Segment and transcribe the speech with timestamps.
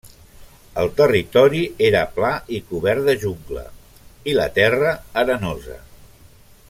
[0.83, 3.67] El territori era pla i cobert de jungla,
[4.33, 5.79] i la terra arenosa.